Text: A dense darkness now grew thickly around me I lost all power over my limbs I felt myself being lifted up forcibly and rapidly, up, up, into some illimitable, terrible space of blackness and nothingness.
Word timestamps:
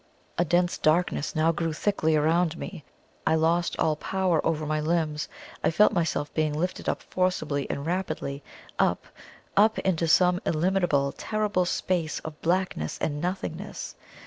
A 0.39 0.43
dense 0.43 0.79
darkness 0.79 1.35
now 1.35 1.51
grew 1.51 1.73
thickly 1.73 2.15
around 2.15 2.57
me 2.57 2.83
I 3.27 3.35
lost 3.35 3.77
all 3.77 3.95
power 3.95 4.43
over 4.43 4.65
my 4.65 4.79
limbs 4.79 5.29
I 5.63 5.69
felt 5.69 5.93
myself 5.93 6.33
being 6.33 6.53
lifted 6.53 6.89
up 6.89 7.03
forcibly 7.03 7.69
and 7.69 7.85
rapidly, 7.85 8.41
up, 8.79 9.05
up, 9.55 9.77
into 9.77 10.07
some 10.07 10.41
illimitable, 10.43 11.11
terrible 11.11 11.65
space 11.65 12.17
of 12.21 12.41
blackness 12.41 12.97
and 12.99 13.21
nothingness. 13.21 13.93